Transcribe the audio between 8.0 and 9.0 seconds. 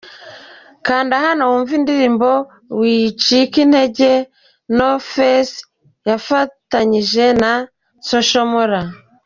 Social Mula.